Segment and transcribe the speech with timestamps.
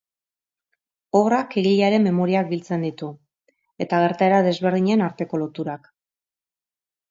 [1.19, 3.11] Obrak egilearen memoriak biltzen ditu
[3.87, 5.89] eta gertaera desberdinen arteko loturak.